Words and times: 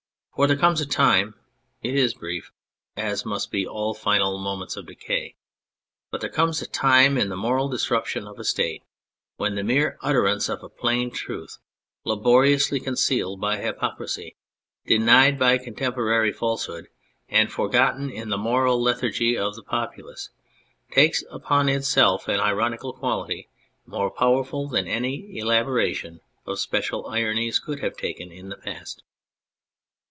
For 0.33 0.47
there 0.47 0.57
comes 0.57 0.81
a 0.81 0.87
time 0.87 1.35
it 1.83 1.93
is 1.93 2.15
brief, 2.15 2.51
as 2.97 3.25
must 3.27 3.51
be 3.51 3.67
all 3.67 3.93
final 3.93 4.39
moments 4.39 4.75
of 4.75 4.87
decay 4.87 5.35
but 6.09 6.19
there 6.21 6.31
comes 6.31 6.63
a 6.63 6.67
time 6.67 7.15
in 7.15 7.29
the 7.29 7.37
moral 7.37 7.67
disruption 7.69 8.25
of 8.25 8.39
a 8.39 8.43
State 8.43 8.81
when 9.35 9.53
the 9.53 9.63
mere 9.63 9.99
utterance 10.01 10.49
of 10.49 10.63
a 10.63 10.69
plain 10.69 11.11
truth 11.11 11.59
laboriously 12.05 12.79
concealed 12.79 13.39
by 13.39 13.57
hypocrisy, 13.57 14.35
denied 14.87 15.37
by 15.37 15.59
contemporary 15.59 16.31
falsehood, 16.31 16.87
and 17.29 17.51
forgotten 17.51 18.09
in 18.09 18.29
the 18.29 18.37
moral 18.37 18.81
lethargy 18.81 19.37
of 19.37 19.55
the 19.55 19.61
populace, 19.61 20.31
takes 20.89 21.23
upon 21.29 21.69
itself 21.69 22.27
an 22.27 22.39
ironical 22.39 22.93
quality 22.93 23.47
more 23.85 24.09
powerful 24.09 24.67
than 24.67 24.87
any 24.87 25.37
elaboration 25.37 26.19
of 26.47 26.57
special 26.57 27.05
ironies 27.05 27.59
could 27.59 27.81
have 27.81 27.95
taken 27.95 28.31
in 28.31 28.49
the 28.49 28.57
past. 28.57 29.03